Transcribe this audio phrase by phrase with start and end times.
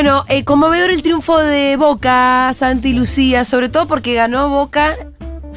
[0.00, 4.96] Bueno, eh, conmovedor el triunfo de Boca, Santi Lucía, sobre todo porque ganó Boca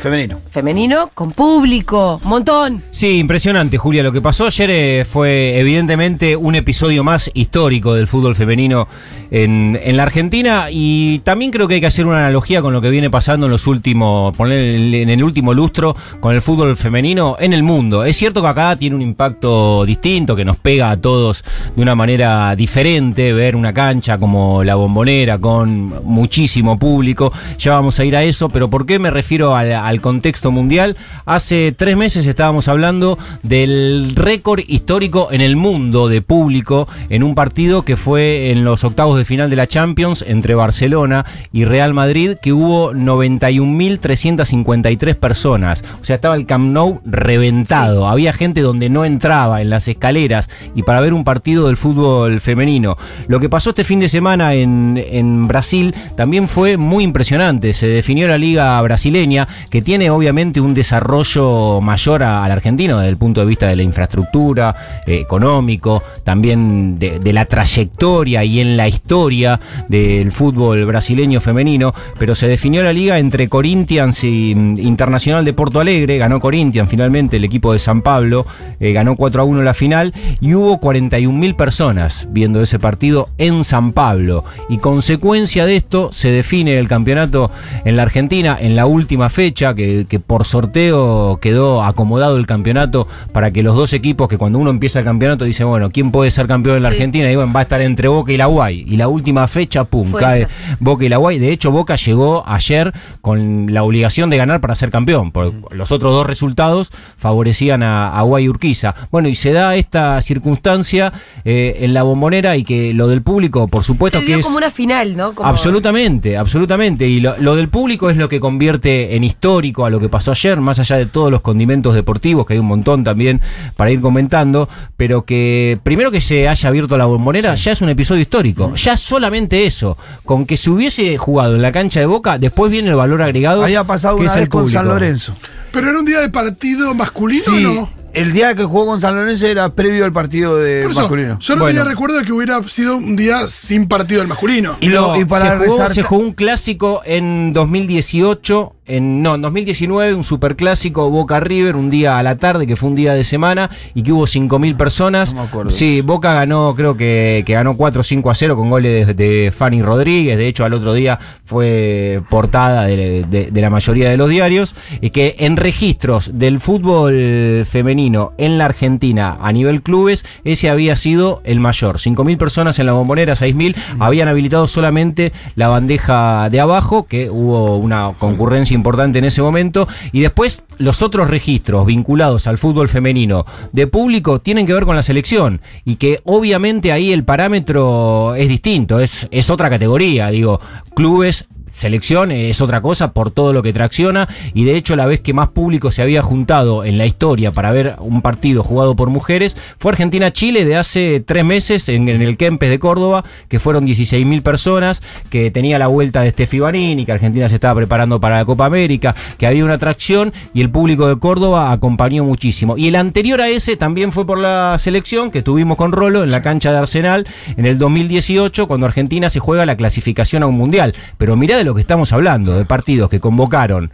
[0.01, 0.39] Femenino.
[0.49, 2.83] femenino con público, montón.
[2.89, 4.01] Sí, impresionante, Julia.
[4.01, 8.87] Lo que pasó ayer eh, fue evidentemente un episodio más histórico del fútbol femenino
[9.29, 12.81] en, en la Argentina y también creo que hay que hacer una analogía con lo
[12.81, 17.37] que viene pasando en los últimos, poner en el último lustro con el fútbol femenino
[17.39, 18.03] en el mundo.
[18.03, 21.43] Es cierto que acá tiene un impacto distinto, que nos pega a todos
[21.75, 27.31] de una manera diferente, ver una cancha como la bombonera con muchísimo público.
[27.57, 30.97] Ya vamos a ir a eso, pero ¿por qué me refiero al, al contexto mundial?
[31.25, 37.33] Hace tres meses estábamos hablando del récord histórico en el mundo de público en un
[37.35, 41.93] partido que fue en los octavos de final de la Champions entre Barcelona y Real
[41.93, 45.83] Madrid, que hubo 91.353 personas.
[46.01, 48.07] O sea, estaba el Camp Nou reventado.
[48.07, 52.39] Había gente donde no entraba en las escaleras y para ver un partido del fútbol
[52.39, 52.95] femenino.
[53.27, 57.73] Lo que pasó este fin de semana en, en Brasil también fue muy impresionante.
[57.73, 63.09] Se definió la liga brasileña, que tiene obviamente un desarrollo mayor a- al argentino desde
[63.09, 68.75] el punto de vista de la infraestructura, eh, económico, también de, la trayectoria y en
[68.75, 74.79] la historia del fútbol brasileño femenino, pero se definió la liga entre Corinthians y mm,
[74.79, 78.45] Internacional de Porto Alegre, ganó Corinthians finalmente el equipo de San Pablo,
[78.79, 83.29] eh, ganó 4 a 1 la final y hubo 41 mil personas viendo ese partido
[83.37, 84.43] en San Pablo.
[84.69, 87.51] Y consecuencia de esto se define el campeonato
[87.85, 93.07] en la Argentina en la última fecha que, que por sorteo quedó acomodado el campeonato
[93.33, 96.31] para que los dos equipos que cuando uno empieza el campeonato dice bueno quién puede
[96.31, 96.95] ser campeón en la Sí.
[96.95, 99.83] Argentina y bueno, va a estar entre Boca y la Guay y la última fecha
[99.85, 100.77] pum Fue cae esa.
[100.79, 104.75] Boca y la Guay de hecho Boca llegó ayer con la obligación de ganar para
[104.75, 109.51] ser campeón porque los otros dos resultados favorecían a, a Guay Urquiza bueno y se
[109.53, 111.13] da esta circunstancia
[111.45, 114.45] eh, en la bombonera y que lo del público por supuesto Se que vio es
[114.45, 115.33] como una final, ¿no?
[115.33, 117.07] Como- Absolutamente, absolutamente.
[117.07, 120.31] Y lo, lo del público es lo que convierte en histórico a lo que pasó
[120.31, 123.41] ayer, más allá de todos los condimentos deportivos, que hay un montón también
[123.75, 127.89] para ir comentando, pero que primero que se haya abierto la bombonera ya es un
[127.89, 128.73] episodio histórico.
[128.75, 132.89] Ya solamente eso, con que se hubiese jugado en la cancha de Boca, después viene
[132.89, 133.63] el valor agregado.
[133.63, 134.99] Había pasado que una es el vez con San público.
[134.99, 135.35] Lorenzo.
[135.73, 137.89] Pero era un día de partido masculino, Sí, ¿no?
[138.13, 141.37] El día que jugó con San Lorenzo era previo al partido de Por eso, masculino.
[141.39, 141.79] yo no Bueno.
[141.79, 144.77] tenía recuerdo de que hubiera sido un día sin partido del masculino.
[144.81, 149.21] Y, lo, No, y para se, jugó, resaltar- se jugó un clásico en 2018, en,
[149.21, 152.95] no, en 2019, un superclásico Boca River, un día a la tarde, que fue un
[152.95, 155.33] día de semana, y que hubo 5.000 personas.
[155.33, 155.69] No me acuerdo.
[155.71, 159.51] Sí, Boca ganó, creo que, que ganó 4 5 a 0 con goles de, de
[159.51, 160.37] Fanny Rodríguez.
[160.37, 164.75] De hecho, al otro día fue portada de, de- de la mayoría de los diarios.
[164.99, 168.00] Y que en registros del fútbol femenino
[168.37, 171.97] en la Argentina a nivel clubes, ese había sido el mayor.
[171.97, 173.75] 5.000 personas en la bombonera, 6.000.
[173.99, 179.87] Habían habilitado solamente la bandeja de abajo, que hubo una concurrencia importante en ese momento.
[180.11, 184.95] Y después los otros registros vinculados al fútbol femenino de público tienen que ver con
[184.95, 185.61] la selección.
[185.85, 190.29] Y que obviamente ahí el parámetro es distinto, es, es otra categoría.
[190.29, 190.59] Digo,
[190.95, 195.21] clubes Selección es otra cosa por todo lo que tracciona y de hecho la vez
[195.21, 199.09] que más público se había juntado en la historia para ver un partido jugado por
[199.09, 203.85] mujeres fue Argentina-Chile de hace tres meses en, en el Kempes de Córdoba, que fueron
[203.85, 208.37] 16.000 personas, que tenía la vuelta de Steffi Banini, que Argentina se estaba preparando para
[208.37, 212.77] la Copa América, que había una atracción y el público de Córdoba acompañó muchísimo.
[212.77, 216.31] Y el anterior a ese también fue por la selección que tuvimos con Rolo en
[216.31, 220.55] la cancha de Arsenal en el 2018 cuando Argentina se juega la clasificación a un
[220.55, 220.93] mundial.
[221.17, 223.91] Pero mirá de lo que estamos hablando, de partidos que convocaron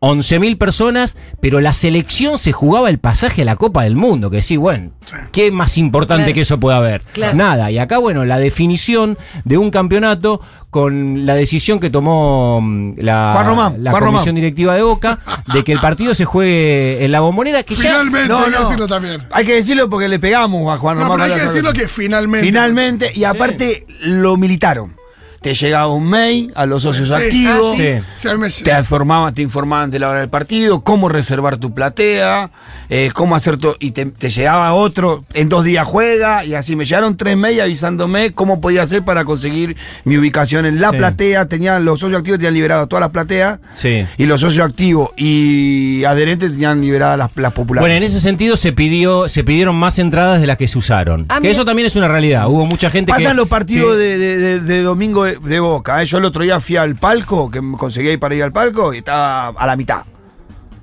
[0.00, 4.42] 11.000 personas, pero la selección se jugaba el pasaje a la Copa del Mundo, que
[4.42, 4.90] sí, bueno,
[5.32, 6.34] ¿qué más importante Claro.
[6.34, 7.00] que eso puede haber?
[7.14, 7.34] Claro.
[7.34, 9.16] Nada, y acá, bueno, la definición
[9.46, 14.26] de un campeonato con la decisión que tomó mm, la, Juan Román, la Juan comisión
[14.26, 14.34] Román.
[14.34, 15.20] directiva de Boca
[15.54, 17.80] de que el partido se juegue en la bombonera, que ya...
[17.82, 19.22] Finalmente, No, hay que decirlo también.
[19.30, 21.18] Hay que decirlo porque le pegamos a Juan No, Román.
[21.20, 22.46] pero hay que decirlo que finalmente.
[22.46, 24.96] Finalmente, y aparte lo militaron.
[25.44, 27.14] Te llegaba un mail a los socios Sí.
[27.14, 27.78] activos.
[27.78, 28.64] Ah, sí.
[28.64, 32.50] Te informaban, te informaban de la hora del partido, cómo reservar tu platea,
[32.88, 33.76] eh, cómo hacer todo.
[33.78, 37.60] Y te, te llegaba otro, en dos días juega, y así me llegaron tres mails
[37.60, 40.96] avisándome cómo podía hacer para conseguir mi ubicación en la Sí.
[40.96, 41.46] platea.
[41.46, 44.06] Tenían, los socios activos tenían liberado todas las plateas, Sí.
[44.16, 47.82] y los socios activos y adherentes tenían liberadas las, las populares.
[47.82, 51.26] Bueno, en ese sentido se pidió, se pidieron más entradas de las que se usaron.
[51.28, 51.52] Ah, que mira.
[51.52, 52.48] eso también es una realidad.
[52.48, 53.18] Hubo mucha gente que.
[53.22, 56.02] Pasan los partidos que- de, de- de- de domingo de, de Boca.
[56.02, 56.06] ¿eh?
[56.06, 58.92] Yo el otro día fui al palco, que me conseguí ir para ir al palco,
[58.94, 60.04] y estaba a la mitad.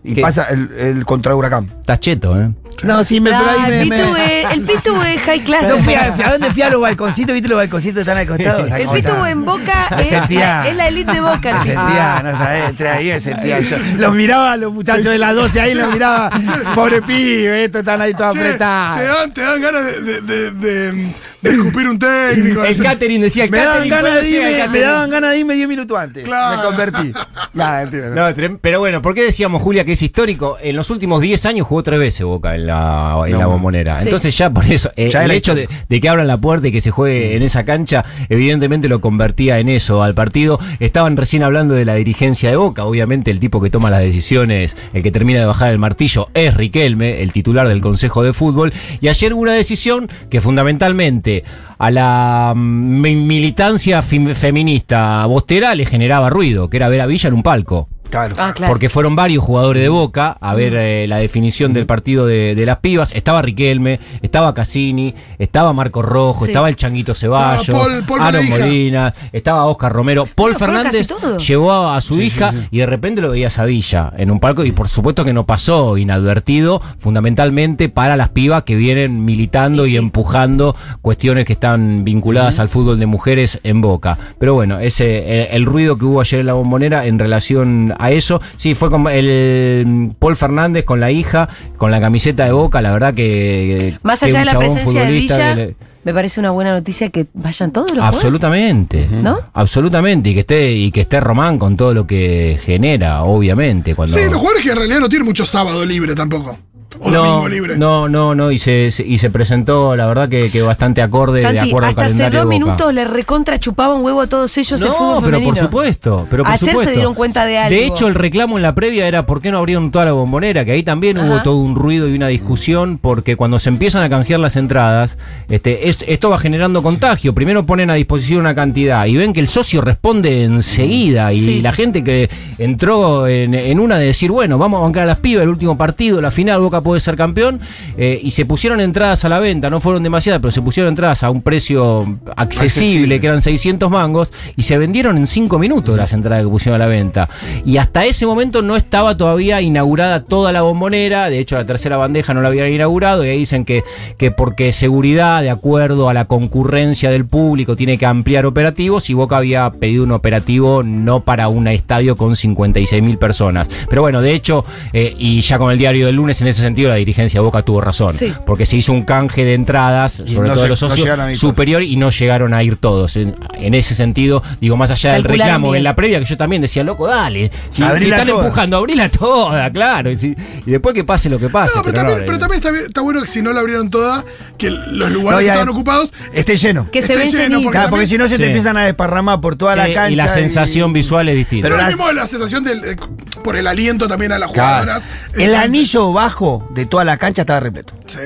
[0.04, 0.22] Y ¿Qué?
[0.22, 1.72] pasa el, el contra Huracán.
[1.82, 2.50] Estás cheto, ¿eh?
[2.82, 5.44] No, sí, me, por Ah, ahí el, me, Pitu me- es, el Pitu es high
[5.44, 5.70] class.
[5.70, 8.66] No fui a, dónde fui a los balconcitos, ¿viste los balconcitos que están al costado?
[8.76, 11.54] El Pitu en Boca es, sentía- es la elite de Boca.
[11.54, 12.22] Me sentía, Ah.
[12.24, 13.78] no sabés, entré ahí me sentía yo.
[13.98, 16.32] Los miraba a los muchachos de las 12 ahí, los miraba.
[16.74, 19.08] Pobre pibe, estos están ahí todos Che, te, apretados.
[19.20, 22.64] dan, te dan ganas de, de, de, de- de escupir un técnico.
[22.66, 25.68] El catering decía Me daban, ganas ¿cuándo de irme, me daban ganas de irme 10
[25.70, 26.24] minutos antes.
[26.26, 26.58] Claro.
[26.58, 27.14] Me convertí.
[27.54, 28.16] Nada, mentira, no.
[28.16, 30.58] No, trem- pero bueno, ¿por qué decíamos, Julia, que es histórico?
[30.62, 33.40] En los últimos 10 años jugó tres veces Boca en la, en No.
[33.40, 33.96] la bombonera.
[33.96, 34.04] Sí.
[34.04, 36.72] Entonces ya por eso, eh, Ya el hecho de, de que abran la puerta y
[36.72, 40.60] que se juegue en esa cancha, evidentemente lo convertía en eso al partido.
[40.80, 42.86] Estaban recién hablando de la dirigencia de Boca.
[42.86, 46.54] Obviamente el tipo que toma las decisiones, el que termina de bajar el martillo, es
[46.54, 48.74] Riquelme, el titular del Consejo de Fútbol.
[49.02, 51.31] Y ayer hubo una decisión que fundamentalmente
[51.78, 57.06] a la mm, mi- militancia fem- feminista bostera le generaba ruido, que era ver a
[57.08, 57.88] Villa en un palco.
[58.12, 58.36] Claro.
[58.38, 58.72] Ah, claro.
[58.72, 62.66] Porque fueron varios jugadores de Boca a ver eh, la definición del partido de, de
[62.66, 63.12] las pibas.
[63.14, 66.52] Estaba Riquelme, estaba Cassini, estaba Marco Rojo, Sí.
[66.52, 69.14] estaba el Changuito Ceballos, Estaba Paul- Paul Aaron Molina.
[69.32, 70.26] Estaba Oscar Romero.
[70.26, 71.08] Paul Bueno, Fernández
[71.48, 74.64] llevó a, a su hija y de repente lo veías a Villa en un palco
[74.66, 79.90] y por supuesto que no pasó inadvertido, fundamentalmente para las pibas que vienen militando Y
[79.90, 79.98] y, sí.
[79.98, 84.18] empujando cuestiones que están vinculadas al fútbol de mujeres en Boca.
[84.40, 88.12] Pero bueno, ese el, el ruido que hubo ayer en la bombonera en relación a
[88.12, 92.82] eso, sí, fue con el Paul Fernández con la hija, con la camiseta de Boca,
[92.82, 93.98] la verdad que...
[94.04, 97.28] Más que allá de la presencia de Villa, le- me parece una buena noticia que
[97.34, 98.16] vayan todos los jugadores.
[98.24, 99.38] Absolutamente, ¿No?
[99.54, 104.18] Absolutamente, y que esté y que esté Román con todo lo que genera, obviamente, cuando
[104.18, 106.58] Sí, los jugadores que en realidad no tienen mucho sábado libre tampoco.
[107.00, 107.78] O no, domingo libre.
[107.78, 111.40] no, no, no, y se, se- y se presentó, la verdad que, que bastante acorde
[111.42, 112.66] de acuerdo al hasta hace calendario dos de Boca.
[112.66, 116.28] minutos le recontra chupaba un huevo a todos ellos el No, fútbol pero por supuesto,
[116.30, 117.70] pero por Ayer se dieron cuenta de algo.
[117.76, 120.66] De hecho, el reclamo en la previa era por qué no abrieron toda la bombonera,
[120.66, 124.10] que ahí también hubo todo un ruido y una discusión, porque cuando se empiezan a
[124.10, 125.18] canjear las entradas,
[125.50, 127.34] este, es- esto va generando contagio.
[127.34, 131.62] Primero ponen a disposición una cantidad y ven que el socio responde enseguida y Sí.
[131.62, 135.18] la gente que entró en, en una de decir, bueno, vamos a bancar a las
[135.18, 137.60] pibas el último partido, la final, Boca puede ser campeón,
[137.98, 141.24] eh, y se pusieron entradas a la venta, no fueron demasiadas, pero se pusieron entradas
[141.24, 142.02] a un precio
[142.36, 143.20] accesible, Accesible.
[143.20, 146.86] que eran 600 mangos, y se vendieron en 5 minutos las entradas que pusieron a
[146.86, 147.30] la venta.
[147.66, 151.98] Y hasta ese momento no estaba todavía inaugurada toda la bombonera, de hecho la tercera
[151.98, 153.84] bandeja no la habían inaugurado, y ahí dicen que,
[154.18, 159.14] que porque seguridad, de acuerdo a la concurrencia del público, tiene que ampliar operativos, y
[159.14, 163.68] Boca había pedido un operativo no para un estadio con 56 mil personas.
[163.90, 166.71] Pero bueno, de hecho, eh, y ya con el diario del lunes, en ese sentido,
[166.76, 168.34] la dirigencia de Boca tuvo razón, Sí.
[168.46, 171.96] porque se hizo un canje de entradas, sobre no todo se- los socios, superior y
[171.96, 173.16] no llegaron a ir todos.
[173.16, 175.78] En, en ese sentido, digo, más allá del reclamo, bien.
[175.80, 178.44] en la previa que yo también decía, loco, dale, si, están toda.
[178.46, 180.36] empujando, abrila toda, claro, y, si-
[180.66, 181.74] y después que pase lo que pase.
[181.76, 183.54] No, pero, pero también, no, pero eh, también está, bien- está bueno que si no
[183.54, 184.24] la abrieron toda,
[184.58, 186.14] que los lugares No, que ya- estaban ocupados.
[186.34, 186.90] Esté lleno.
[186.92, 187.64] que se Esté ven lleno, llenitos.
[187.64, 190.10] porque Claro, porque si no se te empiezan a desparramar por toda la cancha.
[190.12, 191.64] y la sensación visual es distinta.
[191.66, 192.96] Pero Pero las- mismo la sensación del, eh,
[193.44, 194.82] por el aliento también a las Claro.
[194.86, 195.10] jugadoras.
[195.34, 197.94] El Eh, anillo bajo de toda la cancha estaba repleto.
[198.06, 198.20] Sí.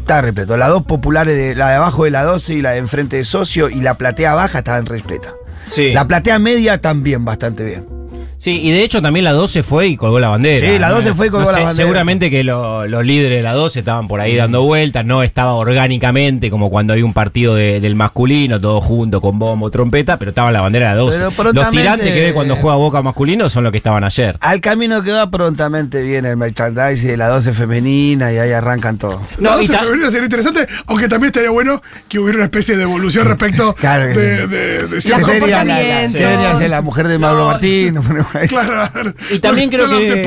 [0.00, 0.56] Estaba repleto.
[0.56, 3.24] Las dos populares, de, la de abajo de la 12 y la de enfrente de
[3.24, 5.32] socio y la platea baja estaban repletas.
[5.70, 5.92] Sí.
[5.92, 8.01] La platea media también bastante bien.
[8.42, 10.58] Sí, y de hecho también la 12 fue y colgó la bandera.
[10.66, 11.76] Sí, la 12 fue y colgó la bandera.
[11.76, 15.52] Seguramente que lo- los líderes de la 12 estaban por ahí dando vueltas, no estaba
[15.54, 20.30] orgánicamente como cuando hay un partido de- del masculino, todos juntos con bombo, trompeta, pero
[20.30, 21.18] estaba la bandera de la 12.
[21.36, 24.36] Pero Los tirantes que ve cuando juega Boca masculino son los que estaban ayer.
[24.40, 28.98] Al camino que va prontamente viene el merchandising de la 12 femenina y ahí arrancan
[28.98, 29.20] todo.
[29.38, 32.82] No, y ta- femenina sería interesante, aunque también estaría bueno que hubiera una especie de
[32.82, 34.46] evolución respecto Claro que de, sí.
[34.48, 35.74] de, de Las ¿Qué ciertos- sería la,
[36.08, 37.46] la- qué la mujer de Mauro No.
[37.46, 38.00] Martín?
[38.48, 39.14] Claro, a ver.
[39.30, 40.22] Y también creo que-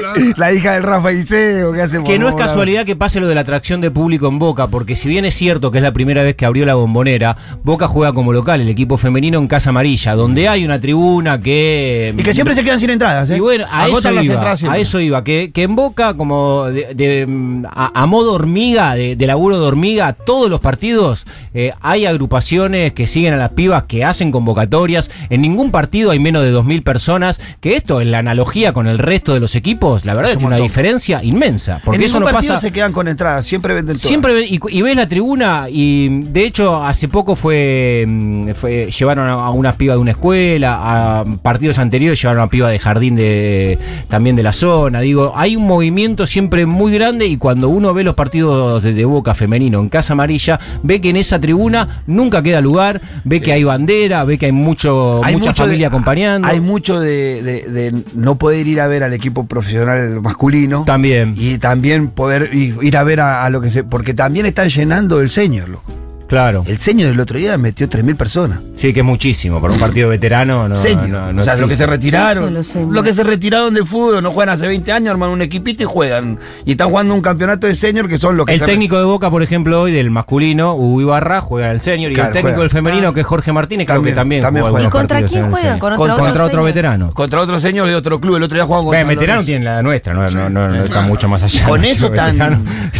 [0.00, 3.28] la- La hija del Rafa Iseo, que hace Que no es casualidad que pase lo
[3.28, 5.92] de la atracción de público en Boca, porque si bien es cierto que es la
[5.92, 9.70] primera vez que abrió la bombonera, Boca juega como local, el equipo femenino en Casa
[9.70, 12.14] Amarilla, donde hay una tribuna que...
[12.16, 13.36] Y que siempre se quedan sin entradas, ¿eh?
[13.36, 16.66] Y bueno, a eso, Agotan iba, entradas a eso iba, que, que en Boca, como
[16.66, 21.72] de, de, a, a modo hormiga, de, de laburo de hormiga, todos los partidos eh,
[21.80, 25.10] hay agrupaciones que siguen a las pibas, que hacen convocatorias.
[25.30, 28.98] En ningún partido hay menos de 2.000 personas, que esto, en la analogía con el
[28.98, 31.80] resto de los equipos, la verdad Es es un una diferencia inmensa.
[31.84, 32.56] Porque en eso no pasa...
[32.56, 34.08] se quedan con entradas, siempre venden todo.
[34.08, 39.26] Siempre y, y ves la tribuna y de hecho hace poco fue, mm, fue llevaron
[39.28, 40.78] a, a unas pibas de una escuela,
[41.20, 43.78] a partidos anteriores llevaron a una piba de jardín de
[44.08, 45.00] también de la zona.
[45.00, 49.04] Digo, hay un movimiento siempre muy grande y cuando uno ve los partidos de, de
[49.04, 53.52] Boca femenino en Casa Amarilla, ve que en esa tribuna nunca queda lugar, ve que
[53.52, 56.48] hay bandera, ve que hay mucho Hay mucha mucho de- familia acompañando.
[56.48, 60.84] Hay mucho de, de- de no poder ir a ver al equipo profesional masculino.
[60.84, 61.34] También.
[61.36, 63.84] Y también poder ir, ir a ver a, a lo que se.
[63.84, 65.68] Porque también están llenando el señor.
[65.68, 65.92] loco.
[66.28, 66.62] Claro.
[66.66, 68.60] El señor el otro día metió 3.000 personas.
[68.76, 69.60] Sí, que es muchísimo.
[69.60, 71.08] Para un partido veterano no, Señor.
[71.08, 72.54] no- no o sea, lo que se retiraron.
[72.92, 75.86] Lo que se retiraron del fútbol, no juegan hace 20 años, arman un equipito y
[75.86, 76.38] juegan.
[76.64, 79.04] Y están jugando un campeonato de senior que son los que El se técnico de
[79.04, 82.12] Boca, por ejemplo, hoy del masculino, Hugo Ibarra, juega el senior.
[82.12, 82.58] y el técnico juega.
[82.60, 84.86] del femenino, que es Jorge Martínez, creo También, que también, también juega.
[84.86, 85.78] ¿Y contra quién juegan?
[85.78, 87.12] ¿Contra, Contra- otro Contra otro veterano.
[87.14, 88.36] Contra otro señor de otro club.
[88.36, 91.00] El otro día jugaban con Bueno, veterano tiene la nuestra, no, no, no, no está
[91.02, 91.64] mucho más allá.
[91.66, 92.36] Con eso tan-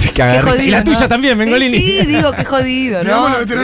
[0.42, 0.84] Jodido, y la ¿no?
[0.84, 1.78] tuya también, Mengolini.
[1.78, 3.00] Sí, sí, digo, qué jodido,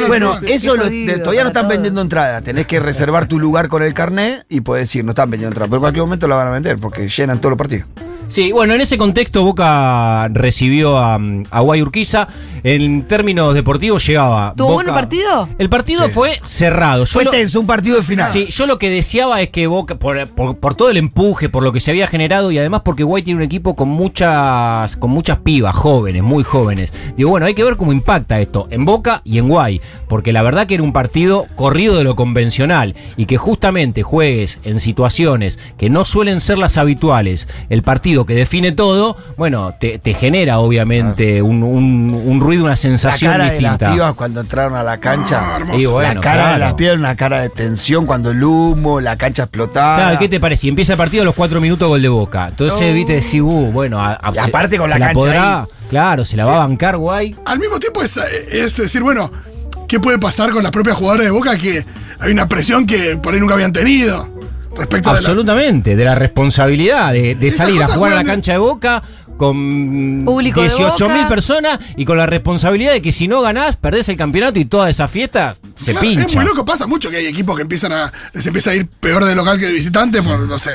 [0.08, 1.70] Bueno, Sí, eso lo- jodido todavía no están todo.
[1.73, 2.42] vendiendo entradas.
[2.42, 5.04] Tenés que reservar tu lugar con el carnet y podés ir.
[5.04, 5.68] No están vendiendo entradas.
[5.68, 7.87] Pero en cualquier momento la van a vender porque llenan todos los partidos.
[8.28, 12.26] Sí, bueno, en ese contexto Boca recibió a, a Guay Urquiza.
[12.64, 14.54] En términos deportivos llegaba.
[14.57, 15.49] ¿Tuvo Boca- bueno el partido?
[15.59, 16.11] El partido Sí.
[16.12, 17.04] fue cerrado.
[17.07, 18.33] Fue Solo- tenso, un partido de final.
[18.33, 21.62] Sí, yo lo que deseaba es que Boca, por, por- por todo el empuje, por
[21.62, 25.11] lo que se había generado y además porque Guay tiene un equipo con muchas, con
[25.11, 26.90] muchas pibas jóvenes, muy jóvenes.
[27.16, 30.43] Digo, bueno, hay que ver cómo impacta esto en Boca y en Guay, porque la
[30.43, 35.59] verdad que era un partido corrido de lo convencional y que justamente juegues en situaciones
[35.76, 40.59] que no suelen ser las habituales, el partido que define todo, bueno, te, te genera
[40.61, 43.87] obviamente un, un- un ruido, una La sensación de distinta.
[43.87, 45.40] las pibas cuando entraron a la cancha.
[45.42, 45.78] Ah, hermoso.
[45.78, 49.16] Y bueno, la cara de las pibas, una cara de tensión cuando el humo, la
[49.16, 49.97] cancha explotaba.
[49.97, 50.66] Claro, ¿qué te parece?
[50.66, 52.49] Y empieza el partido a los cuatro minutos gol de Boca.
[52.49, 55.66] Entonces, viste, decís, uh, bueno, a- a- Y aparte con la se cancha podrá, ahí.
[55.90, 57.35] claro, se la va a bancar guay.
[57.44, 59.30] Al mismo tiempo es, es decir, bueno,
[59.88, 61.85] ¿qué puede pasar con las propias jugadoras de Boca que
[62.21, 64.28] hay una presión que por ahí nunca habían tenido?
[64.76, 68.52] Respecto de la- Absolutamente, de la responsabilidad de, de salir a jugar a la cancha
[68.52, 69.02] de Boca
[69.37, 71.28] con Público de 18 mil Boca.
[71.28, 74.90] personas y con la responsabilidad de que si no ganás, perdés el campeonato y todas
[74.90, 76.35] esas fiestas se Claro, Es pinchan.
[76.37, 78.12] muy loco, pasa mucho que hay equipos que empiezan a.
[78.33, 80.71] les empieza a ir peor de local que de visitante por, no sé.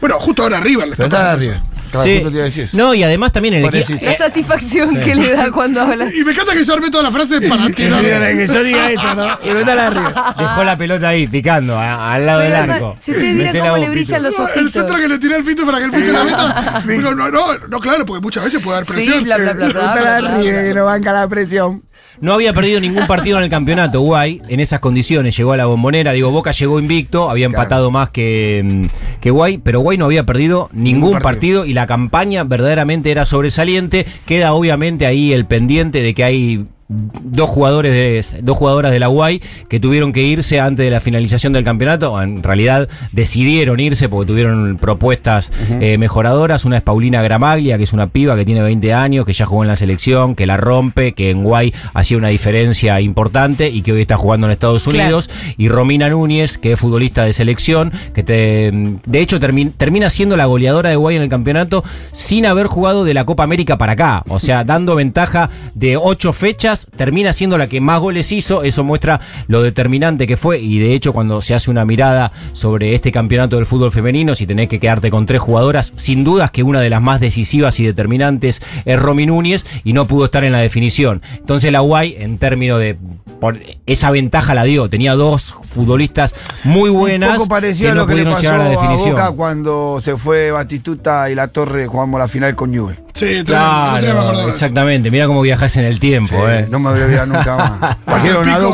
[0.00, 1.54] Bueno, justo ahora River le está pasando arriba.
[1.54, 1.64] eso.
[1.90, 2.14] Claro, Sí.
[2.16, 2.76] justo te iba a decir eso.
[2.76, 3.70] No, y además también el equipo.
[3.72, 4.04] Pobrecito.
[4.10, 6.04] La satisfacción que le da cuando habla.
[6.14, 8.02] Y me encanta que yo armé toda la frase para Que tirar.
[8.02, 9.38] yo- que yo diga eso, ¿no?
[9.42, 10.34] Pero está arriba.
[10.38, 12.96] Dejó la pelota ahí, picando, a- al lado Pero del arco.
[13.00, 14.62] si ustedes vieran cómo le brillan los No, ojitos.
[14.62, 16.82] el centro que le tiré al pito para que el pito la meta.
[16.86, 19.24] Digo, no, no, no, claro, porque muchas veces puede haber Sí, presión.
[19.24, 20.62] bla, bla, bla, bla, Está bla, bla, arriba, bla.
[20.68, 21.82] que no banca la presión.
[22.20, 24.42] No había perdido ningún partido en el campeonato, Guay.
[24.48, 26.12] En esas condiciones llegó a la bombonera.
[26.12, 27.62] Digo, Boca llegó invicto, había Claro.
[27.62, 31.28] empatado más que, mm, que Guay, pero Guay no había perdido ningún, Ningún partido.
[31.60, 31.64] partido.
[31.66, 34.04] y la campaña verdaderamente era sobresaliente.
[34.26, 39.08] Queda obviamente ahí el pendiente de que hay dos jugadores de, dos jugadoras de la
[39.08, 42.20] Guay que tuvieron que irse antes de la finalización del campeonato.
[42.22, 46.64] En realidad decidieron irse porque tuvieron propuestas eh, mejoradoras.
[46.64, 49.64] Una es Paulina Gramaglia, que es una piba que tiene 20 años, que ya jugó
[49.64, 53.92] en la selección, que la rompe, que en Guay hacía una diferencia importante y que
[53.92, 54.98] hoy está jugando en Estados Claro.
[54.98, 55.30] Unidos.
[55.58, 58.70] Y Romina Núñez, que es futbolista de selección, que te,
[59.04, 63.04] de hecho termi- termina siendo la goleadora de Guay en el campeonato sin haber jugado
[63.04, 64.22] de la Copa América para acá.
[64.28, 68.62] O sea, dando ventaja de ocho fechas, termina siendo la que más goles hizo.
[68.62, 70.60] Eso muestra lo determinante que fue.
[70.60, 74.46] Y de hecho, cuando se hace una mirada sobre este campeonato del fútbol femenino, si
[74.46, 77.84] tenés que quedarte con tres jugadoras, sin dudas que una de las más decisivas y
[77.84, 81.22] determinantes es Romy Núñez y no pudo estar en la definición.
[81.36, 82.96] Entonces la Guay, en términos de...
[83.40, 84.88] por- esa ventaja la dio.
[84.90, 87.30] Tenía dos futbolistas muy buenas.
[87.30, 89.10] Un poco parecido que a no lo que le pasó a la a definición.
[89.12, 92.96] Boca cuando se fue Batistuta y la Torre jugamos la final con Newell.
[93.18, 95.10] Sí, tremendo, no Claro, exactamente.
[95.10, 96.66] Mira cómo viajas en el tiempo, eh.
[96.70, 97.96] No me voy a olvidar nunca más.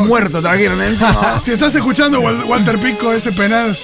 [0.01, 0.07] Sí.
[0.07, 0.95] muertos, trajeron ¿eh?
[1.01, 3.75] Ah, si estás escuchando Wal- Walter Pico ese penal.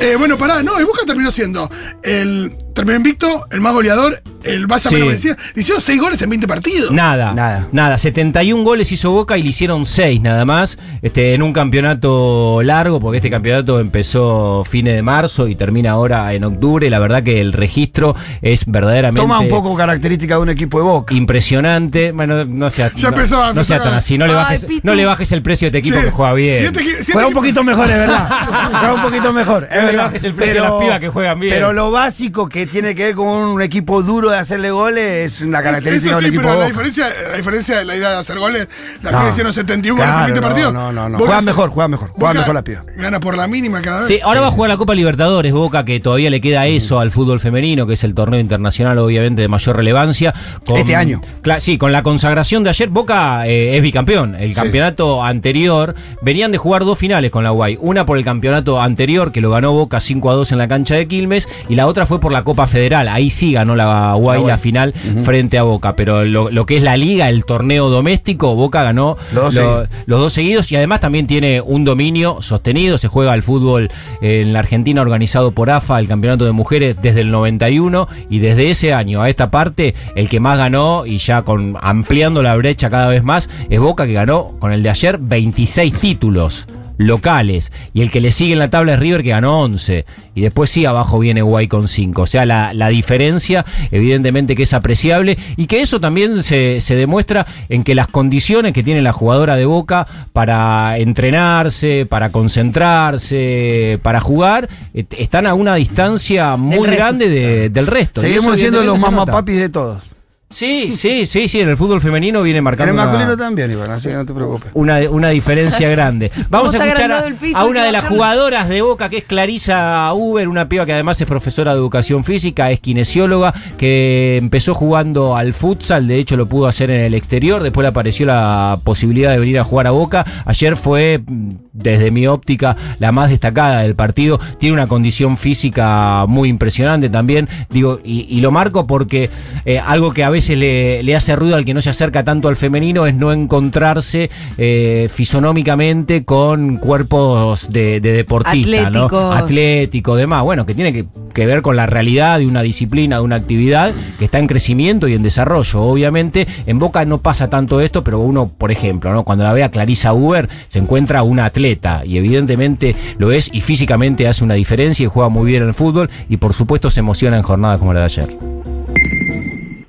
[0.00, 1.70] Eh, bueno, pará, no, el Boca terminó siendo
[2.02, 4.94] el terminó invicto, el más goleador el Barça Sí.
[4.94, 5.36] menos vencida.
[5.54, 6.90] Le hicieron 6 goles en 20 partidos.
[6.92, 7.68] Nada, Nada.
[7.72, 7.98] nada.
[7.98, 10.78] 71 goles hizo Boca y le hicieron 6 nada más.
[11.02, 16.32] Este, en un campeonato largo, porque este campeonato empezó fines de marzo y termina ahora
[16.34, 16.88] en octubre.
[16.90, 20.84] La verdad que el registro es verdaderamente Toma un poco característica de un equipo de
[20.84, 21.14] Boca.
[21.14, 22.12] impresionante.
[22.12, 24.16] Bueno, no sea, Ya no, empezó, no sea tan así.
[24.18, 24.80] No le, bajes, Pitu.
[24.86, 26.58] no le bajes el precio de este equipo que juega bien.
[26.58, 28.28] si este si este Juega un poquito mejor, es verdad.
[28.70, 29.68] Juega un poquito mejor.
[29.70, 31.52] Es No le bajes el precio a las pibas que juegan bien.
[31.54, 35.40] Pero lo básico que tiene que ver con un equipo duro de hacerle goles es
[35.42, 38.10] una característica Eso del sí, equipo pero de la diferencia, la diferencia de la idea
[38.10, 38.68] de hacer goles,
[39.02, 39.22] la No.
[39.22, 40.72] que hicieron 71 goles en Claro, 20 no, partidos.
[40.72, 41.18] no, no, no.
[41.18, 42.08] Boca Juegan mejor, juegan mejor.
[42.10, 42.84] Juegan Boca mejor la piba.
[42.96, 44.08] Gana por la mínima cada vez.
[44.08, 47.10] Sí, ahora va a jugar la Copa Libertadores, Boca, que todavía le queda eso al
[47.10, 50.34] fútbol femenino, que es el torneo internacional, obviamente, de mayor relevancia.
[50.66, 51.20] Con- Este año.
[51.60, 54.34] Sí, con la consagración de ayer, Boca eh, es bicampeón.
[54.34, 57.78] El campeonato anterior, venían de jugar dos finales con la UAI.
[57.80, 60.94] Una por el campeonato anterior, que lo ganó Boca 5 a 2 en la cancha
[60.94, 63.08] de Quilmes, y la otra fue por la Copa Federal.
[63.08, 64.14] Ahí sí ganó la
[64.46, 64.92] La, final
[65.24, 65.96] frente a Boca.
[65.96, 69.60] Pero lo, lo que es la liga, el torneo doméstico, Boca ganó Los dos lo-
[69.60, 69.88] seguidos.
[70.06, 72.98] los dos seguidos y además también tiene un dominio sostenido.
[72.98, 77.22] Se juega el fútbol en la Argentina organizado por AFA, el campeonato de mujeres desde
[77.22, 81.42] el 91 y desde ese año a esta parte el que más ganó y ya
[81.42, 85.18] con ampliando la brecha cada vez más es Boca que ganó con el de ayer
[85.18, 86.66] 26 títulos
[87.00, 87.72] locales.
[87.94, 90.04] Y el que le sigue en la tabla es River que ganó 11
[90.34, 94.62] y después sí abajo viene Guay con 5 o sea la, la diferencia evidentemente que
[94.62, 99.02] es apreciable y que eso también se, se demuestra en que las condiciones que tiene
[99.02, 106.56] la jugadora de Boca para entrenarse para concentrarse para jugar et- están a una distancia
[106.56, 108.20] muy grande de- del resto.
[108.20, 109.10] Seguimos siendo los nota.
[109.10, 110.04] mamapapis de todos.
[110.50, 113.70] Sí sí sí sí en el fútbol femenino viene En marcando el una- masculino también,
[113.70, 114.70] Iván, así que no te preocupes.
[114.74, 116.32] una, una diferencia grande.
[116.48, 117.36] Vamos a escuchar a, el
[117.68, 121.26] una de las jugadoras de Boca, que es Clarisa Uber, una piba que además es
[121.28, 126.66] profesora de educación física, es kinesióloga, que empezó jugando al futsal, de hecho lo pudo
[126.66, 130.24] hacer en el exterior, después le apareció la posibilidad de venir a jugar a Boca.
[130.46, 134.40] Ayer fue, mm, desde mi óptica, la más destacada del partido.
[134.58, 139.30] Tiene una condición física muy impresionante también, digo, y, y lo marco porque
[139.64, 142.48] eh, algo que a veces le, le hace ruido al que no se acerca tanto
[142.48, 149.04] al femenino es no encontrarse eh, fisonómicamente con cuerpos de, de deportista, ¿no?
[149.04, 149.36] Atléticos.
[149.36, 150.42] Atlético, demás.
[150.42, 153.92] Bueno, que tiene que, que ver con la realidad de una disciplina, de una actividad
[154.18, 155.82] que está en crecimiento y en desarrollo.
[155.82, 159.24] Obviamente, en Boca no pasa tanto esto, pero uno, por ejemplo, ¿no?
[159.24, 163.60] cuando la ve a Clarisa Uber, se encuentra una atleta y evidentemente lo es y
[163.60, 167.00] físicamente hace una diferencia y juega muy bien en el fútbol y por supuesto se
[167.00, 168.69] emociona en jornadas como la de ayer.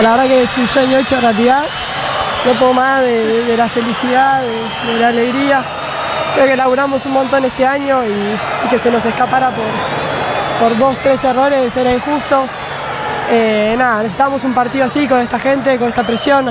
[0.01, 1.63] La verdad que es un sueño hecho realidad.
[2.46, 5.63] No puedo más de, la felicidad, de, la alegría.
[6.34, 9.65] Creo que laburamos un montón este año y, que se nos escapara por,
[10.60, 12.45] por dos, tres errores era injusto.
[13.30, 16.49] Eh, nada, necesitamos un partido así con esta gente, con esta presión.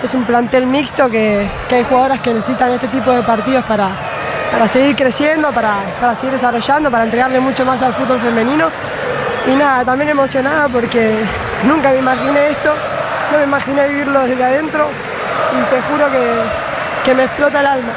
[0.00, 3.90] Es un plantel mixto que, hay jugadoras que necesitan este tipo de partidos para,
[4.72, 8.70] seguir creciendo, para seguir desarrollando, para entregarle mucho más al fútbol femenino.
[9.50, 11.14] Y nada, también emocionada porque
[11.66, 12.74] nunca me imaginé esto,
[13.32, 14.88] no me imaginé vivirlo desde adentro
[15.52, 16.20] y te juro que,
[17.04, 17.92] que me explota el alma.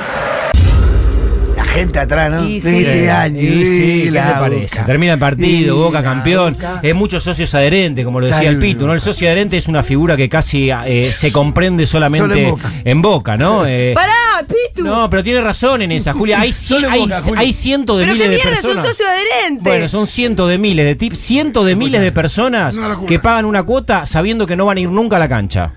[1.55, 2.43] La gente atrás, ¿no?
[2.43, 2.69] Y sí.
[2.69, 3.41] 20 años.
[3.43, 4.75] Y sí, ¿qué la te parece?
[4.75, 4.85] Boca.
[4.87, 6.53] Termina el partido, Y Boca campeón.
[6.53, 6.79] Boca.
[6.81, 8.59] Es muchos socios adherentes, como lo decía el.
[8.59, 8.93] Pitu, ¿no?
[8.93, 12.71] El socio adherente es una figura que casi eh, se comprende solamente Solo en Boca.
[12.83, 13.65] en Boca, ¿no?
[13.77, 14.13] Eh, ¡Pará,
[14.45, 14.83] Pitu!
[14.83, 16.39] no, pero tiene razón en esa, Julia.
[16.41, 17.39] Hay, Solo en hay, Boca, Julia.
[17.39, 18.95] hay cientos de Pero miles qué de mierda, es un personas.
[18.95, 19.61] socio adherente.
[19.69, 22.77] Bueno, son cientos de miles de tips, cientos de miles de personas
[23.07, 25.73] que pagan una cuota sabiendo que no van a ir nunca a la cancha.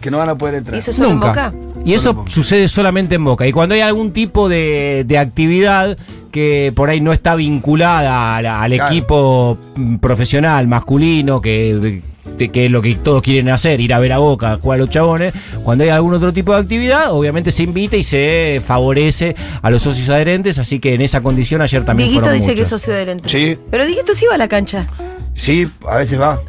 [0.00, 0.76] Que no van a poder entrar.
[0.76, 1.28] ¿Y eso solo en Nunca.
[1.50, 1.54] Boca?
[1.84, 2.30] Y eso en Boca.
[2.30, 3.46] sucede solamente en Boca.
[3.48, 5.98] Y cuando hay algún tipo de, de actividad
[6.30, 8.92] que por ahí no está vinculada al Claro.
[8.92, 9.58] equipo
[10.00, 12.02] profesional, masculino, que,
[12.36, 14.82] que- que es lo que todos quieren hacer, ir a ver a Boca, jugar a
[14.82, 15.32] los chabones,
[15.64, 19.82] cuando hay algún otro tipo de actividad, obviamente se invita y se favorece a los
[19.82, 22.80] socios adherentes, así que en esa condición ayer también Dieguito fueron dice que es muchos.
[22.82, 23.28] socio adherente.
[23.28, 23.56] Sí.
[23.70, 24.86] Pero Dieguito sí va a la cancha.
[25.34, 26.40] Sí, a veces va.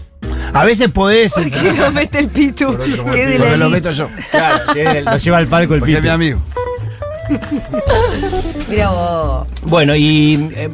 [0.54, 2.76] A veces podés ¿Por qué lo mete el Pitu?
[2.78, 4.10] Que de la Porque lo meto yo.
[4.32, 6.08] Claro, que lo lleva al palco el Porque es Pitu.
[6.08, 6.42] mi amigo.
[8.68, 9.48] Mira vos.
[9.64, 10.70] Bueno, y eh,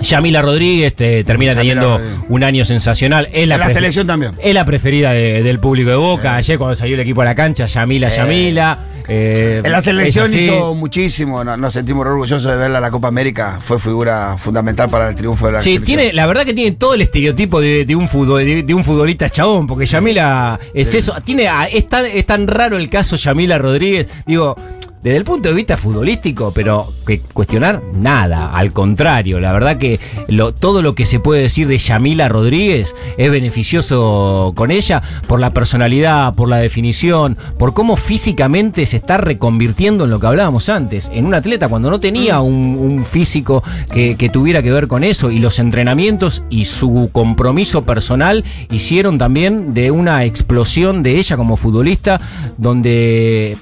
[0.00, 2.20] Yamila Rodríguez te, termina Yamila teniendo Rodríguez.
[2.28, 3.28] un año sensacional.
[3.32, 4.32] Es la, En la selección también.
[4.38, 6.36] Es la preferida de- del público de Boca.
[6.36, 8.78] Ayer cuando salió el equipo a la cancha, Yamila, Yamila.
[9.10, 13.08] eh, En la selección hizo muchísimo, no- nos sentimos orgullosos de verla en la Copa
[13.08, 15.98] América, fue figura fundamental para el triunfo de la Sí, selección.
[15.98, 18.84] tiene, la verdad que tiene todo el estereotipo de, de un fútbol, de, de un
[18.84, 21.14] futbolista chabón, porque Yamila es eso.
[21.24, 24.08] Tiene, es, tan, es tan raro el caso Yamila Rodríguez.
[24.26, 24.54] Digo,
[25.02, 30.00] desde el punto de vista futbolístico, pero que cuestionar nada, al contrario, la verdad que
[30.28, 35.40] lo- todo lo que se puede decir de Yamila Rodríguez es beneficioso con ella por
[35.40, 40.68] la personalidad, por la definición, por cómo físicamente se está reconvirtiendo en lo que hablábamos
[40.68, 44.88] antes, en un atleta cuando no tenía un, un físico que, que tuviera que ver
[44.88, 51.18] con eso y los entrenamientos y su compromiso personal hicieron también de una explosión de
[51.18, 52.20] ella como futbolista
[52.56, 53.56] donde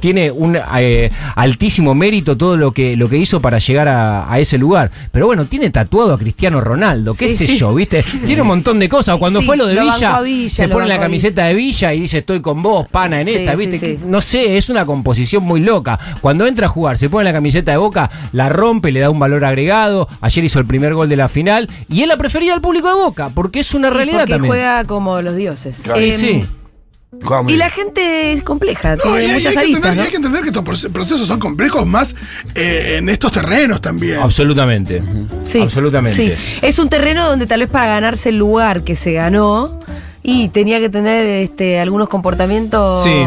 [0.00, 4.38] tiene un eh, altísimo mérito todo lo que, lo que hizo para llegar a, a
[4.38, 4.90] ese lugar.
[5.12, 7.58] Pero bueno, tiene tatuado a Cristiano Ronaldo, qué Sí, sé sí.
[7.58, 8.02] yo, ¿viste?
[8.26, 9.16] Tiene un montón de cosas.
[9.18, 12.18] Cuando Sí, fue lo de lo Villa, se pone la camiseta de Villa y dice
[12.18, 13.98] estoy con vos, pana, en esta, ¿viste?
[14.06, 15.98] No sé, es una composición muy loca.
[16.20, 19.18] Cuando entra a jugar, se pone la camiseta de Boca, la rompe, le da un
[19.18, 20.08] valor agregado.
[20.20, 22.94] Ayer hizo el primer gol de la final y es la preferida del público de
[22.94, 24.50] Boca, porque es una realidad porque también.
[24.50, 25.80] juega como los dioses.
[25.82, 26.00] Claro.
[26.00, 26.44] Em, sí.
[27.48, 30.02] Y la gente es compleja, No, tiene y hay, muchas hay que aristas, entender, ¿no?
[30.02, 32.14] hay que entender que estos proce- procesos son complejos más
[32.54, 34.18] eh, en estos terrenos también.
[34.20, 35.02] Absolutamente.
[35.44, 36.36] Sí, Absolutamente.
[36.36, 36.58] sí.
[36.62, 39.80] Es un terreno donde tal vez para ganarse el lugar que se ganó
[40.28, 43.02] y tenía que tener este, algunos comportamientos.
[43.04, 43.24] Sí,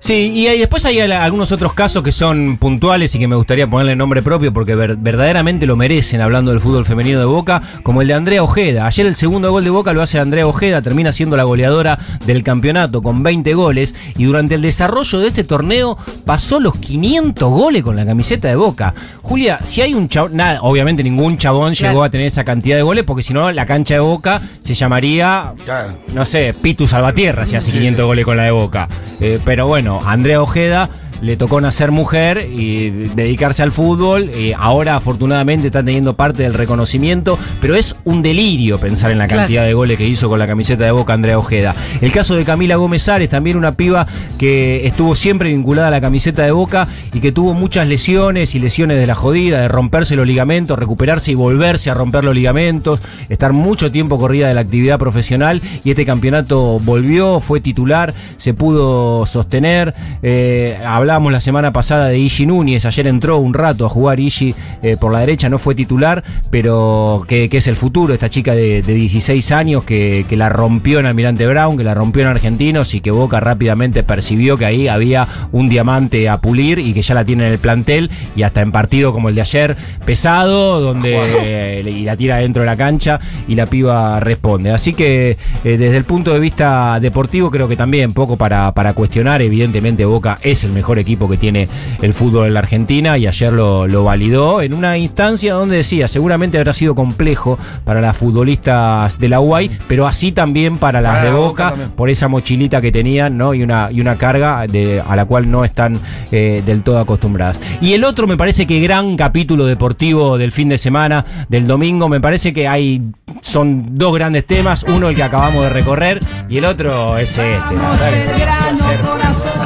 [0.00, 3.36] sí, y hay- después hay al- algunos otros casos que son puntuales y que me
[3.36, 7.62] gustaría ponerle nombre propio porque ver- verdaderamente lo merecen hablando del fútbol femenino de Boca,
[7.84, 8.86] como el de Andrea Ojeda.
[8.86, 12.42] Ayer el segundo gol de Boca lo hace Andrea Ojeda, termina siendo la goleadora del
[12.42, 17.82] campeonato con 20 goles y durante el desarrollo de este torneo pasó los 500 goles
[17.84, 18.92] con la camiseta de Boca.
[19.22, 21.92] Julia, si hay un chabón, nada, obviamente ningún chabón Claro.
[21.92, 24.74] llegó a tener esa cantidad de goles porque si no la cancha de Boca se
[24.74, 25.92] llamaría Claro.
[26.12, 28.88] no sé, Pitu Salvatierra si hace 500 goles con la de Boca.
[29.20, 30.88] Eh, pero bueno, Andrea Ojeda
[31.20, 34.30] le tocó nacer mujer y dedicarse al fútbol.
[34.30, 39.26] y ahora afortunadamente está teniendo parte del reconocimiento, pero es un delirio pensar en la
[39.26, 39.42] Claro.
[39.42, 41.74] cantidad de goles que hizo con la camiseta de Boca Andrea Ojeda.
[42.00, 44.06] El caso de Camila Gómez Ares, también una piba
[44.38, 48.58] que estuvo siempre vinculada a la camiseta de Boca y que tuvo muchas lesiones y
[48.58, 53.00] lesiones de la jodida, de romperse los ligamentos, recuperarse y volverse a romper los ligamentos,
[53.28, 58.54] estar mucho tiempo corrida de la actividad profesional y este campeonato volvió, fue titular, se
[58.54, 59.94] pudo sostener.
[60.22, 60.78] Eh,
[61.10, 64.96] hablábamos la semana pasada de Ishi Núñez, ayer entró un rato a jugar Ishi eh,
[64.96, 68.82] por la derecha, no fue titular, pero que, que es el futuro, esta chica de,
[68.82, 72.94] de 16 años que, que la rompió en Almirante Brown, que la rompió en Argentinos
[72.94, 77.16] y que Boca rápidamente percibió que ahí había un diamante a pulir y que ya
[77.16, 81.18] la tiene en el plantel y hasta en partido como el de ayer, pesado, donde
[81.42, 83.18] eh, y la tira dentro de la cancha
[83.48, 84.70] y la piba responde.
[84.70, 88.92] Así que eh, desde el punto de vista deportivo creo que también poco para, para
[88.92, 91.68] cuestionar, evidentemente Boca es el mejor equipo que tiene
[92.02, 96.08] el fútbol en la Argentina y ayer lo, lo validó en una instancia donde decía,
[96.08, 101.12] seguramente habrá sido complejo para las futbolistas de la UAI, pero así también para las
[101.12, 103.54] Para de la Boca Boca, por esa mochilita que tenían, ¿no?
[103.54, 105.98] Y una, y una carga de, a la cual no están
[106.30, 107.58] eh, del todo acostumbradas.
[107.80, 112.08] Y el otro me parece que gran capítulo deportivo del fin de semana, del domingo,
[112.08, 113.02] me parece que hay,
[113.40, 117.58] son dos grandes temas, uno el que acabamos de recorrer y el otro es este.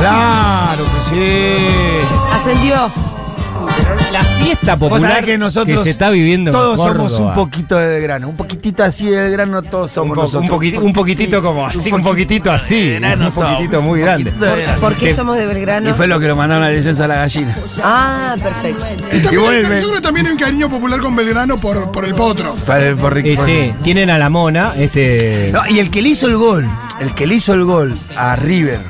[0.09, 2.07] Claro que sí.
[2.33, 2.91] Ascendió.
[4.13, 8.29] La fiesta popular que nosotros se está viviendo en todos somos un poquito de grano,
[8.29, 10.51] un poquitito así de grano, todos somos Un, nosotros.
[10.51, 14.31] un poquiti- un poquitito como así, un poquitito así, un poquitito muy un grande.
[14.31, 14.81] poquitito grano.
[14.81, 15.91] ¿Por qué somos de Belgrano?
[15.91, 17.57] Y fue lo que lo mandaron a la licencia a la gallina.
[17.83, 18.85] Ah, perfecto.
[19.13, 19.47] Y también Y
[19.95, 22.55] hay- también hay un cariño popular con Belgrano por, por el potro.
[22.67, 25.51] Para el, por, Eh, por- sí, tienen a la mona, este.
[25.53, 26.67] No, y el que le hizo el gol,
[27.01, 28.81] el que le hizo el gol a River,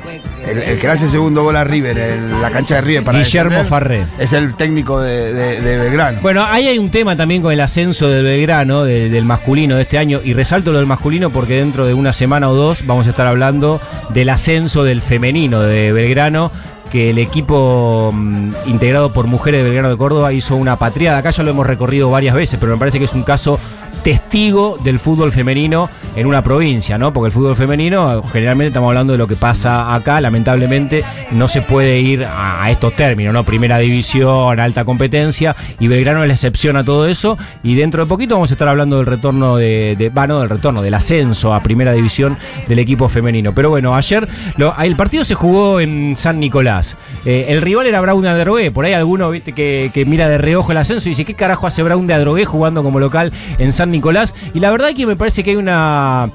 [0.47, 1.97] el, el que hace segundo gol a River,
[2.41, 4.05] la cancha de River para Guillermo Farré.
[4.19, 6.19] Es el técnico de, de- de Belgrano.
[6.21, 9.81] Bueno, ahí hay un tema también con el ascenso del Belgrano, de- del masculino de
[9.83, 13.07] este año, y resalto lo del masculino porque dentro de una semana o dos vamos
[13.07, 16.51] a estar hablando del ascenso del femenino de Belgrano,
[16.91, 21.17] que el equipo mm, integrado por mujeres de Belgrano de Córdoba hizo una patriada.
[21.17, 23.59] Acá ya lo hemos recorrido varias veces, pero me parece que es un caso
[24.03, 27.11] testigo del fútbol femenino en una provincia, ¿no?
[27.13, 31.61] Porque el fútbol femenino, generalmente estamos hablando de lo que pasa acá, lamentablemente no se
[31.61, 33.43] puede ir a, estos términos, ¿no?
[33.43, 38.09] Primera división, alta competencia, y Belgrano es la excepción a todo eso, y dentro de
[38.09, 41.91] poquito vamos a estar hablando del retorno de, de del retorno, del ascenso a primera
[41.91, 43.53] división del equipo femenino.
[43.53, 46.95] Pero bueno, ayer lo- el partido se jugó en San Nicolás.
[47.25, 50.37] Eh, el rival era Brown de Adrogué, por ahí alguno viste que, que mira de
[50.37, 53.73] reojo el ascenso y dice, ¿qué carajo hace Brown de Adrogué jugando como local en
[53.73, 54.33] San Nicolás?
[54.53, 56.27] Y la verdad es que me parece que hay una uh,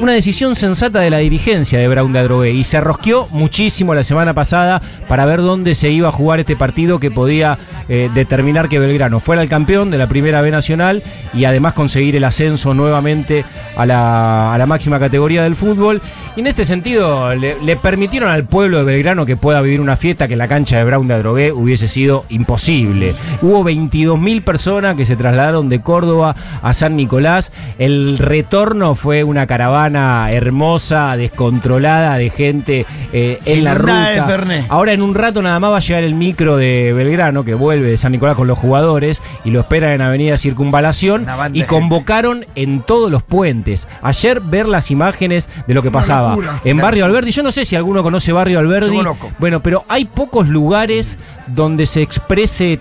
[0.00, 4.02] una decisión sensata de la dirigencia de Brown de Adrogué y se rosqueó muchísimo la
[4.02, 8.68] semana pasada para ver dónde se iba a jugar este partido que podía eh, determinar
[8.68, 11.02] que Belgrano fuera el campeón de la primera B nacional
[11.34, 13.44] y además conseguir el ascenso nuevamente
[13.76, 16.00] a la, a la máxima categoría del fútbol.
[16.36, 19.96] Y en este sentido le, le permitieron al pueblo de Belgrano que pueda vivir una
[19.96, 23.12] fiesta que en la cancha de Brown de Adrogué hubiese sido imposible.
[23.42, 27.52] Hubo 22.000 personas que se trasladaron de Córdoba a San Nicolás.
[27.78, 34.24] El retorno fue una caravana hermosa, descontrolada de gente eh, en la de ruta.
[34.28, 34.66] Fernet.
[34.68, 37.90] Ahora en un rato nada más va a llegar el micro de Belgrano que vuelve
[37.90, 41.66] de San Nicolás con los jugadores y lo esperan en Avenida Circunvalación y de gente.
[41.66, 43.88] convocaron en todos los puentes.
[44.00, 46.60] Ayer ver las imágenes de lo que Una pasaba locura.
[46.62, 47.32] en Barrio Alberdi.
[47.32, 48.96] Yo no sé si alguno conoce Barrio Alberdi.
[49.40, 51.18] Bueno, pero hay pocos lugares
[51.48, 52.78] donde se exprese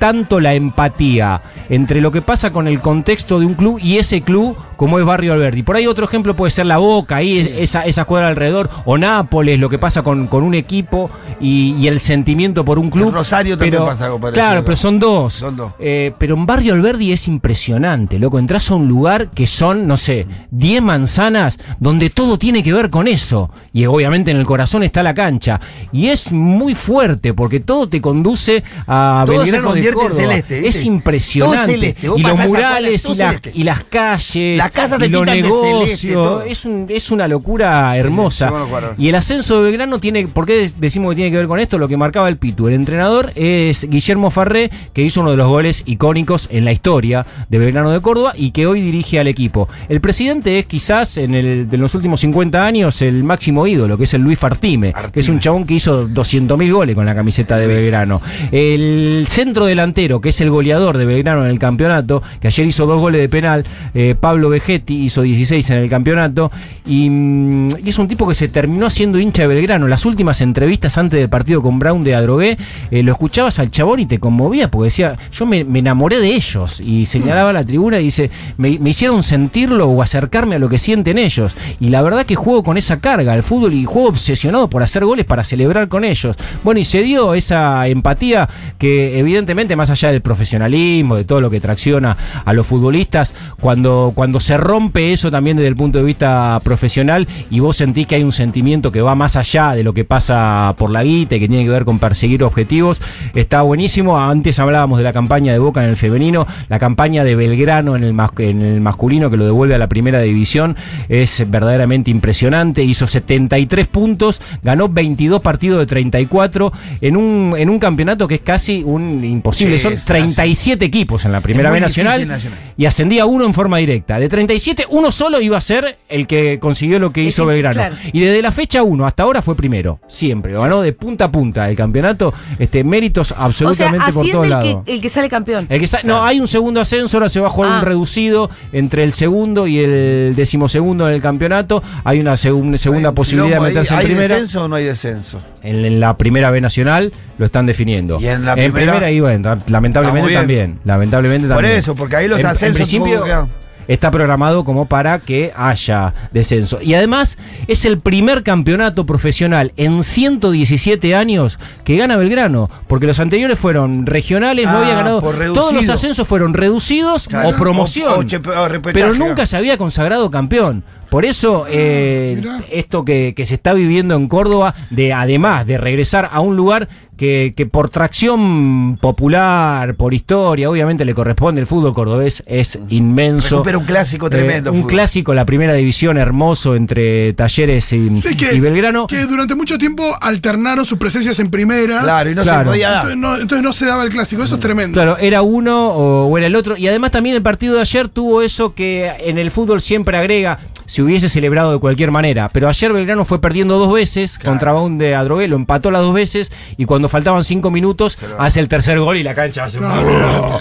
[0.00, 4.20] tanto la empatía entre lo que pasa con el contexto de un club y ese
[4.20, 5.62] club como es Barrio Alberdi.
[5.62, 8.98] Por ahí otro ejemplo puede ser La Boca, ahí es- esa, esa cuadra alrededor, o
[8.98, 11.10] Nápoles, lo que pasa con, con un equipo
[11.40, 13.08] y, y el sentimiento por un club.
[13.08, 14.44] En Rosario también pero, pasa algo parecido.
[14.46, 15.34] Claro, pero son dos.
[15.34, 15.72] Son dos.
[15.78, 18.38] Eh, pero en Barrio Alberdi es impresionante, loco.
[18.38, 22.90] Entras a un lugar que son, no sé, 10 manzanas donde todo tiene que ver
[22.90, 23.50] con eso.
[23.72, 25.60] Y obviamente en el corazón está la cancha.
[25.92, 30.54] Y es muy fuerte porque todo te conduce a Todo se de convierte en celeste,
[30.56, 30.68] ¿viste?
[30.68, 31.56] Es impresionante.
[31.56, 32.08] Todo celeste.
[32.08, 34.58] Vos Y los murales la- y las calles.
[34.66, 35.80] Las casas te los pintan de negocios.
[35.80, 36.42] celeste, todo.
[36.42, 38.46] es, un- es una locura hermosa.
[38.46, 38.94] sí, bueno, claro.
[38.98, 41.78] Y el ascenso de Belgrano tiene, ¿por qué decimos que tiene que ver con esto?
[41.78, 42.68] Lo que marcaba el Pitu.
[42.68, 47.26] El entrenador es Guillermo Farré, que hizo uno de los goles icónicos en la historia
[47.48, 49.68] de Belgrano de Córdoba y que hoy dirige al equipo.
[49.88, 54.04] El presidente es quizás en, el, de los últimos 50 años el máximo ídolo, que
[54.04, 57.56] es el Luis Fartime, que es un chabón que hizo 200.000 goles con la camiseta
[57.56, 58.20] de Belgrano.
[58.50, 62.86] El centro delantero, que es el goleador de Belgrano en el campeonato, que ayer hizo
[62.86, 66.50] dos goles de penal, eh, Pablo Vegetti hizo 16 en el campeonato,
[66.86, 69.88] y, mm, es un tipo que se terminó siendo hincha de Belgrano.
[69.88, 72.58] Las últimas entrevistas antes del partido con Brown de Adrogué,
[72.90, 76.80] eh, lo escuchabas al chabón y te conmovía, porque decía, yo me, enamoré de ellos,
[76.80, 80.78] y señalaba la tribuna y dice, me, me hicieron sentirlo o acercarme a lo que
[80.78, 81.54] sienten ellos.
[81.80, 85.04] Y la verdad que juego con esa carga al fútbol y juego obsesionado por hacer
[85.04, 86.36] goles para celebrar con ellos.
[86.64, 91.50] Bueno, y se dio esa empatía que evidentemente más allá del profesionalismo, de todo lo
[91.50, 96.04] que tracciona a los futbolistas, cuando, cuando se rompe eso también desde el punto de
[96.04, 99.92] vista profesional y vos sentís que hay un sentimiento que va más allá de lo
[99.92, 103.02] que pasa por la guita y que tiene que ver con perseguir objetivos,
[103.34, 104.20] está buenísimo.
[104.20, 108.04] Antes hablábamos de la campaña de Boca en el femenino, la campaña de Belgrano en
[108.04, 110.76] el, en el masculino que lo devuelve a la primera división
[111.08, 112.84] es verdaderamente impresionante.
[112.84, 118.42] Hizo 73 puntos, ganó 22 partidos de 34 en un, en un campeonato que es
[118.42, 119.78] casi un imposible.
[119.78, 122.38] Sí, Son es 37 equipos en la primera B nacional,
[122.76, 124.20] y ascendía uno en forma directa.
[124.20, 127.74] De 37, uno solo iba a ser el que consiguió lo que hizo Belgrano.
[127.74, 127.94] claro.
[128.12, 130.52] Y desde la fecha 1 hasta ahora fue primero, siempre.
[130.52, 132.34] Ganó de punta a punta el campeonato.
[132.58, 134.82] Este, méritos O sea, absolutamente por todos el lados.
[134.84, 135.66] que, el que sale campeón.
[135.70, 137.78] El que sa- No, hay un segundo ascenso, ahora se va a jugar Ah.
[137.78, 141.82] un reducido entre el segundo y el decimosegundo en el campeonato.
[142.04, 144.28] Hay una segun- segunda Hay un posibilidad de meterse en ¿Hay primera.
[144.28, 145.40] descenso o no hay descenso?
[145.62, 148.20] En, en la primera B nacional lo están definiendo.
[148.20, 148.92] ¿Y en la primera?
[148.92, 150.78] primera y bueno, lamentablemente también.
[150.84, 151.78] Lamentablemente Por también.
[151.78, 153.48] eso, porque ahí los En- en ascensos un principio.
[153.88, 156.78] Está programado como para que haya descenso.
[156.82, 163.20] Y además es el primer campeonato profesional en 117 años que gana Belgrano, porque los
[163.20, 165.20] anteriores fueron regionales, no Ah, había ganado.
[165.20, 167.50] por Todos los ascensos fueron reducidos Claro.
[167.50, 168.12] o promoción.
[168.12, 170.82] O- o chepe- o repechaje, pero nunca se había consagrado campeón.
[171.10, 172.60] Por eso, eh, mirá.
[172.70, 176.88] esto que, que se está viviendo en Córdoba, de además de regresar a un lugar
[177.16, 183.56] que, que por tracción popular, por historia, obviamente le corresponde el fútbol cordobés, es inmenso.
[183.56, 184.90] Recupera un clásico tremendo, Eh, un fútbol.
[184.90, 189.06] clásico, la primera división hermoso entre Talleres y, Sé que, y Belgrano.
[189.06, 192.00] que durante mucho tiempo alternaron sus presencias en primera.
[192.02, 192.60] Claro, y no Claro.
[192.60, 193.10] se podía dar.
[193.10, 194.94] Entonces no, entonces no se daba el clásico, eso es tremendo.
[194.94, 196.76] Claro, era uno o, o era el otro.
[196.76, 200.58] Y además también el partido de ayer tuvo eso que en el fútbol siempre agrega,
[200.96, 202.48] si hubiese celebrado de cualquier manera.
[202.48, 206.14] Pero ayer Belgrano fue perdiendo dos veces contra un de Adrogué, lo empató las dos
[206.14, 209.84] veces y cuando faltaban cinco minutos hace el tercer gol y la cancha hace un...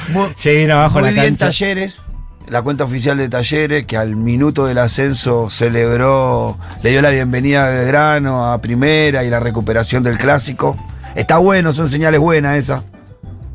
[0.09, 1.45] Muy- Se viene abajo Muy la bien cancha.
[1.45, 2.01] Talleres,
[2.49, 7.67] la cuenta oficial de Talleres, que al minuto del ascenso celebró, le dio la bienvenida
[7.67, 10.75] a Belgrano a primera y la recuperación del clásico.
[11.15, 12.83] Está bueno, son señales buenas esas.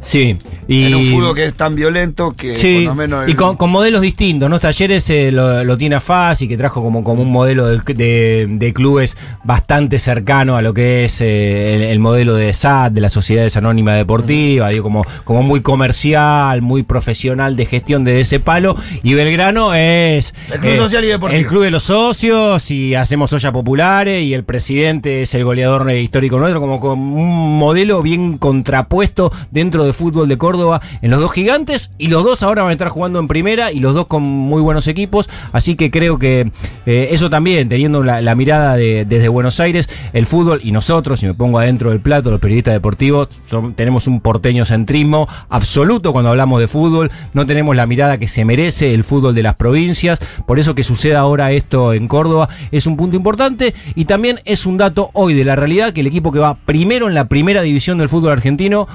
[0.01, 0.37] Sí.
[0.67, 3.29] Y, En un fútbol que es tan violento que Sí, por lo menos.
[3.29, 4.59] y el- con, con modelos distintos, ¿no?
[4.59, 7.81] Talleres eh, lo, lo tiene a Faz y que trajo como, como un modelo de,
[7.95, 12.93] de- de clubes bastante cercano a lo que es eh, el, el modelo de SAT,
[12.93, 18.21] de las Sociedades Anónimas Deportivas, digo, como, como muy comercial, muy profesional de gestión de
[18.21, 18.77] ese palo.
[19.03, 20.31] Y Belgrano es...
[20.31, 21.39] eh, El club social y deportivo.
[21.41, 25.91] El club de los socios y hacemos ollas populares y el presidente es el goleador
[25.91, 31.11] eh, histórico nuestro, como, como un modelo bien contrapuesto dentro de fútbol de Córdoba en
[31.11, 33.95] los dos gigantes y los dos ahora van a estar jugando en primera y los
[33.95, 36.51] dos con muy buenos equipos, así que creo que
[36.87, 41.27] eh, eso también, teniendo la, mirada de- desde Buenos Aires, el fútbol y nosotros, si
[41.27, 43.29] me pongo adentro del plato, los periodistas deportivos,
[43.77, 48.45] tenemos un porteño centrismo absoluto cuando hablamos de fútbol, no tenemos la mirada que se
[48.45, 52.87] merece el fútbol de las provincias, por eso que suceda ahora esto en Córdoba es
[52.87, 56.33] un punto importante y también es un dato hoy de la realidad que el equipo
[56.33, 58.89] que va primero en la primera división del fútbol argentino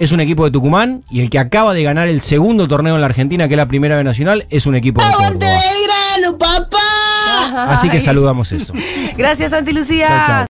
[0.00, 3.02] es un equipo de Tucumán y el que acaba de ganar el segundo torneo en
[3.02, 5.60] la Argentina, que es la primera B nacional, es un equipo de Córdoba.
[7.68, 8.72] Así que saludamos eso.
[9.18, 10.06] Gracias, Santi Lucía.
[10.08, 10.36] Chau, chau.